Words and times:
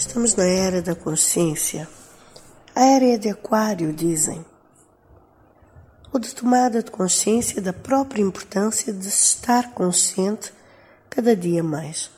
Estamos 0.00 0.34
na 0.34 0.44
era 0.44 0.80
da 0.80 0.94
consciência. 0.94 1.86
A 2.74 2.82
era 2.82 3.04
é 3.04 3.18
de 3.18 3.28
aquário, 3.28 3.92
dizem. 3.92 4.42
Ou 6.10 6.18
de 6.18 6.34
tomada 6.34 6.82
de 6.82 6.90
consciência 6.90 7.60
da 7.60 7.74
própria 7.74 8.22
importância 8.22 8.94
de 8.94 9.06
estar 9.06 9.74
consciente 9.74 10.54
cada 11.10 11.36
dia 11.36 11.62
mais. 11.62 12.10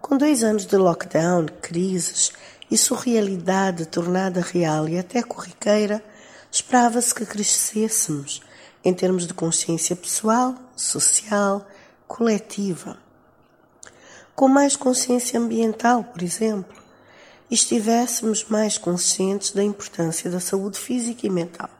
Com 0.00 0.16
dois 0.16 0.42
anos 0.42 0.64
de 0.64 0.78
lockdown, 0.78 1.44
crises 1.60 2.32
e 2.70 2.78
surrealidade 2.78 3.84
tornada 3.84 4.40
real 4.40 4.88
e 4.88 4.98
até 4.98 5.22
corriqueira, 5.22 6.02
esperava-se 6.50 7.14
que 7.14 7.26
crescêssemos 7.26 8.40
em 8.82 8.94
termos 8.94 9.26
de 9.26 9.34
consciência 9.34 9.94
pessoal, 9.94 10.54
social, 10.74 11.66
coletiva. 12.08 12.96
Com 14.34 14.48
mais 14.48 14.74
consciência 14.74 15.38
ambiental, 15.38 16.02
por 16.02 16.22
exemplo 16.22 16.83
estivéssemos 17.50 18.44
mais 18.48 18.78
conscientes 18.78 19.52
da 19.52 19.62
importância 19.62 20.30
da 20.30 20.40
saúde 20.40 20.78
física 20.78 21.26
e 21.26 21.30
mental. 21.30 21.70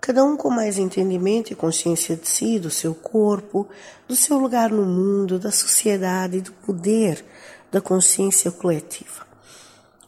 Cada 0.00 0.24
um 0.24 0.36
com 0.36 0.50
mais 0.50 0.78
entendimento 0.78 1.52
e 1.52 1.56
consciência 1.56 2.16
de 2.16 2.28
si, 2.28 2.58
do 2.58 2.70
seu 2.70 2.94
corpo, 2.94 3.68
do 4.08 4.16
seu 4.16 4.38
lugar 4.38 4.70
no 4.70 4.84
mundo, 4.84 5.38
da 5.38 5.50
sociedade 5.50 6.38
e 6.38 6.40
do 6.40 6.52
poder 6.52 7.24
da 7.70 7.80
consciência 7.80 8.50
coletiva. 8.50 9.26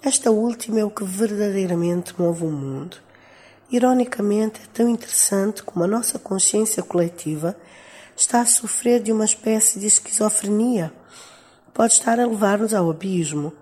Esta 0.02 0.30
última 0.30 0.80
é 0.80 0.84
o 0.84 0.90
que 0.90 1.04
verdadeiramente 1.04 2.14
move 2.18 2.44
o 2.44 2.50
mundo. 2.50 2.96
Ironicamente, 3.70 4.60
é 4.62 4.66
tão 4.72 4.88
interessante 4.88 5.62
como 5.62 5.84
a 5.84 5.88
nossa 5.88 6.18
consciência 6.18 6.82
coletiva 6.82 7.56
está 8.16 8.40
a 8.40 8.46
sofrer 8.46 9.00
de 9.00 9.12
uma 9.12 9.24
espécie 9.24 9.78
de 9.78 9.86
esquizofrenia. 9.86 10.92
Pode 11.72 11.92
estar 11.92 12.18
a 12.18 12.26
levar-nos 12.26 12.74
ao 12.74 12.90
abismo 12.90 13.52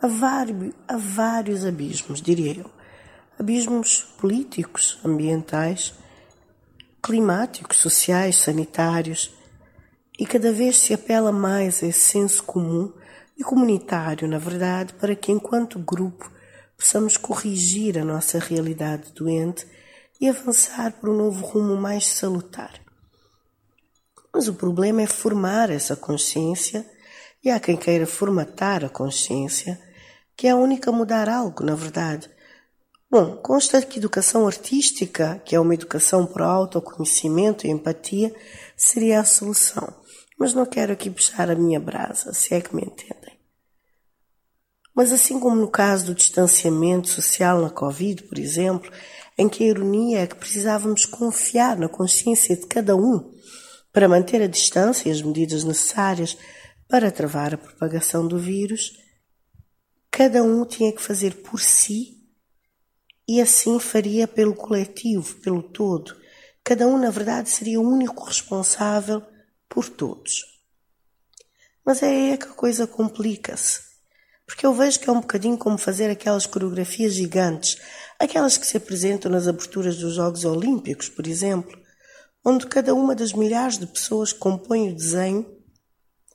a 0.00 0.06
vários, 0.06 0.74
a 0.86 0.96
vários 0.96 1.64
abismos, 1.64 2.20
diria 2.20 2.58
eu. 2.60 2.70
Abismos 3.38 4.02
políticos, 4.18 4.98
ambientais, 5.04 5.94
climáticos, 7.02 7.78
sociais, 7.78 8.36
sanitários. 8.36 9.34
E 10.18 10.26
cada 10.26 10.52
vez 10.52 10.78
se 10.78 10.94
apela 10.94 11.30
mais 11.30 11.82
a 11.82 11.86
esse 11.86 12.00
senso 12.00 12.42
comum 12.42 12.92
e 13.36 13.44
comunitário, 13.44 14.26
na 14.26 14.38
verdade, 14.38 14.94
para 14.94 15.14
que, 15.14 15.30
enquanto 15.30 15.78
grupo, 15.78 16.30
possamos 16.76 17.16
corrigir 17.16 17.98
a 17.98 18.04
nossa 18.04 18.38
realidade 18.38 19.12
doente 19.12 19.66
e 20.20 20.28
avançar 20.28 20.92
para 20.92 21.10
um 21.10 21.16
novo 21.16 21.44
rumo 21.44 21.76
mais 21.76 22.06
salutar. 22.06 22.80
Mas 24.32 24.48
o 24.48 24.54
problema 24.54 25.02
é 25.02 25.06
formar 25.06 25.70
essa 25.70 25.94
consciência, 25.94 26.88
e 27.44 27.50
há 27.50 27.60
quem 27.60 27.76
queira 27.76 28.06
formatar 28.06 28.84
a 28.84 28.88
consciência 28.88 29.80
que 30.36 30.46
é 30.46 30.50
a 30.50 30.56
única 30.56 30.90
a 30.90 30.92
mudar 30.92 31.28
algo, 31.28 31.64
na 31.64 31.74
verdade. 31.74 32.30
Bom, 33.10 33.36
consta 33.36 33.80
que 33.80 33.98
educação 33.98 34.46
artística, 34.46 35.40
que 35.44 35.54
é 35.54 35.60
uma 35.60 35.74
educação 35.74 36.26
para 36.26 36.44
autoconhecimento 36.44 37.66
e 37.66 37.70
empatia, 37.70 38.34
seria 38.76 39.20
a 39.20 39.24
solução. 39.24 39.94
Mas 40.38 40.52
não 40.52 40.66
quero 40.66 40.92
aqui 40.92 41.08
puxar 41.08 41.50
a 41.50 41.54
minha 41.54 41.80
brasa, 41.80 42.34
se 42.34 42.52
é 42.52 42.60
que 42.60 42.74
me 42.74 42.82
entendem. 42.82 43.36
Mas 44.94 45.12
assim 45.12 45.38
como 45.38 45.56
no 45.56 45.70
caso 45.70 46.06
do 46.06 46.14
distanciamento 46.14 47.08
social 47.08 47.60
na 47.60 47.70
Covid, 47.70 48.24
por 48.24 48.38
exemplo, 48.38 48.90
em 49.38 49.48
que 49.48 49.64
a 49.64 49.68
ironia 49.68 50.20
é 50.20 50.26
que 50.26 50.34
precisávamos 50.34 51.06
confiar 51.06 51.78
na 51.78 51.88
consciência 51.88 52.56
de 52.56 52.66
cada 52.66 52.96
um 52.96 53.32
para 53.92 54.08
manter 54.08 54.42
a 54.42 54.46
distância 54.46 55.08
e 55.08 55.12
as 55.12 55.22
medidas 55.22 55.64
necessárias 55.64 56.36
para 56.88 57.10
travar 57.10 57.54
a 57.54 57.58
propagação 57.58 58.26
do 58.26 58.38
vírus, 58.38 58.92
cada 60.16 60.42
um 60.42 60.64
tinha 60.64 60.90
que 60.94 61.02
fazer 61.02 61.42
por 61.42 61.60
si 61.60 62.26
e 63.28 63.38
assim 63.38 63.78
faria 63.78 64.26
pelo 64.26 64.54
coletivo, 64.54 65.36
pelo 65.42 65.62
todo. 65.62 66.16
Cada 66.64 66.86
um, 66.86 66.96
na 66.96 67.10
verdade, 67.10 67.50
seria 67.50 67.78
o 67.78 67.86
único 67.86 68.24
responsável 68.24 69.22
por 69.68 69.90
todos. 69.90 70.42
Mas 71.84 72.02
é 72.02 72.06
aí 72.06 72.38
que 72.38 72.46
a 72.46 72.54
coisa 72.54 72.86
complica-se. 72.86 73.82
Porque 74.46 74.64
eu 74.64 74.72
vejo 74.72 75.00
que 75.00 75.10
é 75.10 75.12
um 75.12 75.20
bocadinho 75.20 75.58
como 75.58 75.76
fazer 75.76 76.08
aquelas 76.08 76.46
coreografias 76.46 77.12
gigantes, 77.12 77.76
aquelas 78.18 78.56
que 78.56 78.66
se 78.66 78.78
apresentam 78.78 79.30
nas 79.30 79.46
aberturas 79.46 79.98
dos 79.98 80.14
Jogos 80.14 80.46
Olímpicos, 80.46 81.10
por 81.10 81.26
exemplo, 81.26 81.78
onde 82.42 82.66
cada 82.68 82.94
uma 82.94 83.14
das 83.14 83.34
milhares 83.34 83.76
de 83.76 83.86
pessoas 83.86 84.32
que 84.32 84.38
compõem 84.38 84.92
o 84.92 84.96
desenho 84.96 85.44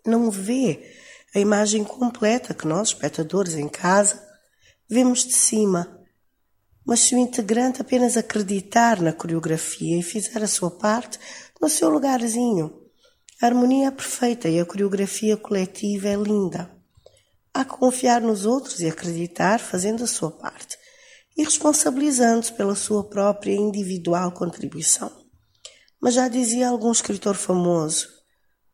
não 0.05 0.29
vê 0.29 1.01
a 1.33 1.39
imagem 1.39 1.83
completa 1.83 2.53
que 2.53 2.67
nós, 2.67 2.89
espectadores 2.89 3.55
em 3.55 3.69
casa, 3.69 4.21
vemos 4.89 5.25
de 5.25 5.33
cima. 5.33 5.99
Mas 6.85 6.99
se 6.99 7.15
o 7.15 7.17
integrante 7.17 7.81
apenas 7.81 8.17
acreditar 8.17 9.01
na 9.01 9.13
coreografia 9.13 9.97
e 9.97 10.03
fizer 10.03 10.43
a 10.43 10.47
sua 10.47 10.71
parte 10.71 11.17
no 11.61 11.69
seu 11.69 11.89
lugarzinho, 11.89 12.81
a 13.41 13.45
harmonia 13.45 13.87
é 13.87 13.91
perfeita 13.91 14.49
e 14.49 14.59
a 14.59 14.65
coreografia 14.65 15.37
coletiva 15.37 16.09
é 16.09 16.15
linda. 16.15 16.69
Há 17.53 17.63
que 17.63 17.71
confiar 17.71 18.21
nos 18.21 18.45
outros 18.45 18.81
e 18.81 18.87
acreditar 18.87 19.59
fazendo 19.59 20.03
a 20.03 20.07
sua 20.07 20.31
parte 20.31 20.77
e 21.37 21.43
responsabilizando-se 21.43 22.53
pela 22.53 22.75
sua 22.75 23.03
própria 23.03 23.53
individual 23.53 24.31
contribuição. 24.31 25.11
Mas 25.99 26.13
já 26.15 26.27
dizia 26.27 26.69
algum 26.69 26.91
escritor 26.91 27.35
famoso: 27.35 28.09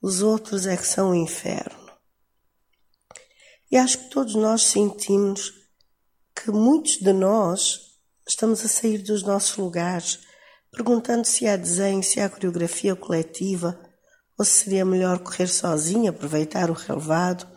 os 0.01 0.21
outros 0.21 0.65
é 0.65 0.75
que 0.75 0.87
são 0.87 1.11
o 1.11 1.15
inferno. 1.15 1.86
E 3.71 3.77
acho 3.77 3.97
que 3.97 4.09
todos 4.09 4.35
nós 4.35 4.63
sentimos 4.63 5.53
que 6.35 6.51
muitos 6.51 6.97
de 6.97 7.11
nós 7.11 7.81
estamos 8.27 8.63
a 8.63 8.67
sair 8.67 8.99
dos 8.99 9.23
nossos 9.23 9.57
lugares, 9.57 10.19
perguntando 10.71 11.25
se 11.25 11.47
há 11.47 11.55
desenho, 11.55 12.03
se 12.03 12.19
há 12.19 12.29
coreografia 12.29 12.95
coletiva, 12.95 13.79
ou 14.37 14.45
se 14.45 14.65
seria 14.65 14.85
melhor 14.85 15.19
correr 15.19 15.47
sozinho, 15.47 16.09
aproveitar 16.09 16.69
o 16.69 16.73
relevado, 16.73 17.47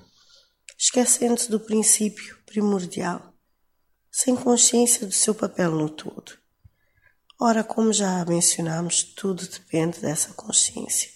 esquecendo-se 0.78 1.50
do 1.50 1.60
princípio 1.60 2.38
primordial, 2.46 3.34
sem 4.10 4.34
consciência 4.34 5.06
do 5.06 5.12
seu 5.12 5.34
papel 5.34 5.72
no 5.72 5.90
todo. 5.90 6.32
Ora, 7.38 7.62
como 7.62 7.92
já 7.92 8.24
mencionamos, 8.24 9.02
tudo 9.02 9.46
depende 9.46 10.00
dessa 10.00 10.32
consciência. 10.32 11.08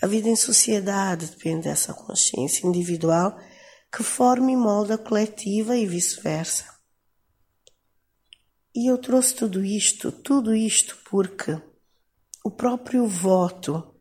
A 0.00 0.06
vida 0.06 0.28
em 0.28 0.36
sociedade 0.36 1.26
depende 1.26 1.64
dessa 1.64 1.92
consciência 1.92 2.66
individual 2.66 3.38
que 3.90 4.02
forma 4.02 4.50
e 4.50 4.56
molda 4.56 4.94
a 4.94 4.98
coletiva 4.98 5.76
e 5.76 5.86
vice-versa. 5.86 6.66
E 8.74 8.90
eu 8.90 8.98
trouxe 8.98 9.34
tudo 9.34 9.64
isto, 9.64 10.12
tudo 10.12 10.54
isto 10.54 10.98
porque 11.10 11.60
o 12.44 12.50
próprio 12.50 13.06
voto 13.06 13.94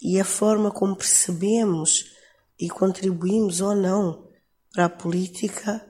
e 0.00 0.20
a 0.20 0.24
forma 0.24 0.70
como 0.70 0.96
percebemos 0.96 2.12
e 2.58 2.68
contribuímos 2.68 3.60
ou 3.60 3.74
não 3.74 4.28
para 4.72 4.86
a 4.86 4.90
política 4.90 5.88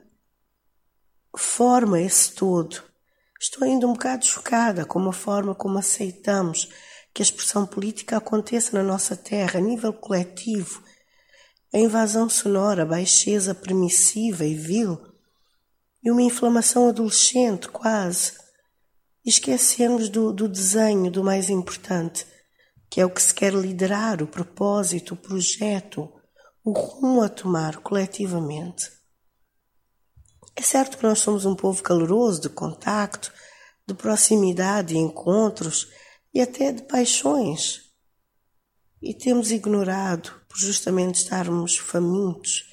forma 1.35 1.99
esse 1.99 2.33
todo. 2.33 2.83
Estou 3.39 3.63
ainda 3.63 3.87
um 3.87 3.93
bocado 3.93 4.25
chocada 4.25 4.85
com 4.85 4.99
a 5.09 5.13
forma 5.13 5.55
como 5.55 5.79
aceitamos 5.79 6.69
que 7.13 7.21
a 7.21 7.25
expressão 7.25 7.65
política 7.65 8.17
aconteça 8.17 8.77
na 8.77 8.83
nossa 8.83 9.15
terra 9.15 9.59
a 9.59 9.61
nível 9.61 9.91
coletivo 9.91 10.83
a 11.73 11.79
invasão 11.79 12.29
sonora, 12.29 12.83
a 12.83 12.85
baixeza 12.85 13.55
permissiva 13.55 14.45
e 14.45 14.53
vil, 14.53 15.01
e 16.03 16.11
uma 16.11 16.21
inflamação 16.21 16.87
adolescente 16.87 17.67
quase. 17.67 18.33
Esquecemos 19.25 20.07
do, 20.07 20.31
do 20.31 20.47
desenho 20.47 21.09
do 21.09 21.23
mais 21.23 21.49
importante, 21.49 22.27
que 22.91 23.01
é 23.01 23.05
o 23.05 23.09
que 23.09 23.21
se 23.21 23.33
quer 23.33 23.53
liderar, 23.53 24.21
o 24.21 24.27
propósito, 24.27 25.15
o 25.15 25.17
projeto, 25.17 26.13
o 26.63 26.71
rumo 26.71 27.23
a 27.23 27.29
tomar 27.29 27.77
coletivamente. 27.77 28.91
É 30.55 30.61
certo 30.61 30.97
que 30.97 31.03
nós 31.03 31.19
somos 31.19 31.43
um 31.43 31.55
povo 31.55 31.81
caloroso, 31.81 32.41
de 32.41 32.49
contacto, 32.49 33.33
de 33.87 33.95
proximidade 33.95 34.93
e 34.93 34.97
encontros 34.97 35.87
e 36.31 36.39
até 36.39 36.71
de 36.71 36.83
paixões. 36.83 37.81
E 39.01 39.13
temos 39.13 39.51
ignorado 39.51 40.42
por 40.53 40.59
justamente 40.59 41.15
estarmos 41.15 41.77
famintos 41.77 42.69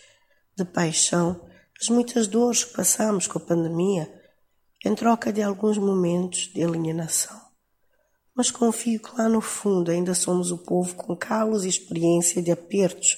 de 0.55 0.67
paixão, 0.67 1.49
as 1.81 1.89
muitas 1.89 2.27
dores 2.27 2.63
que 2.63 2.75
passamos 2.75 3.27
com 3.27 3.39
a 3.39 3.41
pandemia, 3.41 4.13
em 4.85 4.95
troca 4.95 5.33
de 5.33 5.41
alguns 5.41 5.79
momentos 5.79 6.51
de 6.53 6.63
alienação. 6.63 7.41
Mas 8.35 8.51
confio 8.51 9.01
que 9.01 9.17
lá 9.17 9.31
no 9.31 9.41
fundo 9.41 9.91
ainda 9.91 10.13
somos 10.13 10.51
o 10.51 10.59
povo 10.59 10.95
com 10.95 11.17
calos 11.17 11.65
e 11.65 11.69
experiência 11.69 12.43
de 12.43 12.51
apertos 12.51 13.17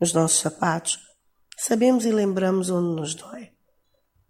nos 0.00 0.12
nossos 0.12 0.38
sapatos. 0.38 1.00
Sabemos 1.58 2.04
e 2.04 2.12
lembramos 2.12 2.70
onde 2.70 2.94
nos 2.94 3.16
dói. 3.16 3.50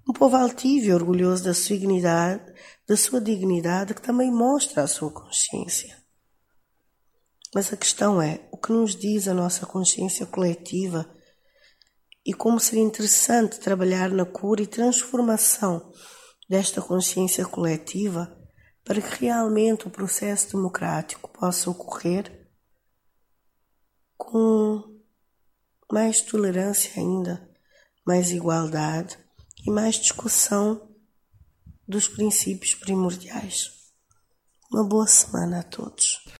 Um 0.08 0.14
povo 0.14 0.36
altivo 0.36 0.86
e 0.86 0.94
orgulhoso 0.94 1.44
da 1.44 1.52
sua 1.52 1.76
dignidade, 1.76 2.54
da 2.88 2.96
sua 2.96 3.20
dignidade 3.20 3.92
que 3.92 4.02
também 4.02 4.30
mostra 4.30 4.82
a 4.82 4.86
sua 4.86 5.10
consciência. 5.10 6.03
Mas 7.54 7.72
a 7.72 7.76
questão 7.76 8.20
é: 8.20 8.46
o 8.50 8.58
que 8.58 8.72
nos 8.72 8.96
diz 8.96 9.28
a 9.28 9.34
nossa 9.34 9.64
consciência 9.64 10.26
coletiva 10.26 11.08
e 12.26 12.32
como 12.32 12.58
seria 12.58 12.82
interessante 12.82 13.60
trabalhar 13.60 14.10
na 14.10 14.24
cura 14.24 14.62
e 14.62 14.66
transformação 14.66 15.92
desta 16.48 16.82
consciência 16.82 17.44
coletiva 17.46 18.36
para 18.82 19.00
que 19.00 19.24
realmente 19.24 19.86
o 19.86 19.90
processo 19.90 20.56
democrático 20.56 21.30
possa 21.30 21.70
ocorrer 21.70 22.48
com 24.16 24.82
mais 25.90 26.22
tolerância 26.22 27.00
ainda, 27.00 27.48
mais 28.06 28.30
igualdade 28.30 29.18
e 29.66 29.70
mais 29.70 29.96
discussão 29.96 30.90
dos 31.86 32.08
princípios 32.08 32.74
primordiais. 32.74 33.70
Uma 34.72 34.84
boa 34.84 35.06
semana 35.06 35.60
a 35.60 35.62
todos. 35.62 36.24